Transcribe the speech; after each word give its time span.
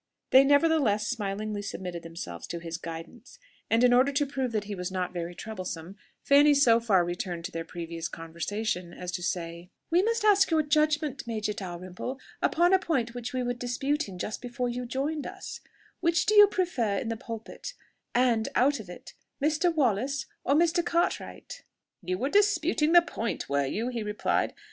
They 0.31 0.43
nevertheless 0.43 1.07
smilingly 1.07 1.61
submitted 1.61 2.01
themselves 2.01 2.47
to 2.47 2.57
his 2.57 2.77
guidance, 2.77 3.37
and 3.69 3.83
in 3.83 3.93
order 3.93 4.11
to 4.11 4.25
prove 4.25 4.51
that 4.51 4.63
he 4.63 4.73
was 4.73 4.91
not 4.91 5.13
very 5.13 5.35
troublesome, 5.35 5.95
Fanny 6.23 6.55
so 6.55 6.79
far 6.79 7.05
returned 7.05 7.45
to 7.45 7.51
their 7.51 7.63
previous 7.63 8.07
conversation 8.07 8.95
as 8.95 9.11
to 9.11 9.21
say, 9.21 9.69
"We 9.91 10.01
must 10.01 10.25
ask 10.25 10.49
your 10.49 10.63
judgment, 10.63 11.27
Major 11.27 11.53
Dalrymple, 11.53 12.19
upon 12.41 12.73
a 12.73 12.79
point 12.79 13.09
on 13.11 13.13
which 13.13 13.31
we 13.31 13.43
were 13.43 13.53
disputing 13.53 14.17
just 14.17 14.41
before 14.41 14.69
you 14.69 14.87
joined 14.87 15.27
us: 15.27 15.59
which 15.99 16.25
do 16.25 16.33
you 16.33 16.47
prefer 16.47 16.97
in 16.97 17.09
the 17.09 17.15
pulpit 17.15 17.75
and 18.15 18.49
out 18.55 18.79
of 18.79 18.89
it 18.89 19.13
Mr. 19.39 19.71
Wallace, 19.71 20.25
or 20.43 20.55
Mr. 20.55 20.83
Cartwright?" 20.83 21.63
"You 22.01 22.17
were 22.17 22.29
disputing 22.29 22.93
the 22.93 23.03
point, 23.03 23.47
were 23.47 23.67
you?" 23.67 23.89
he 23.89 24.01
replied. 24.01 24.55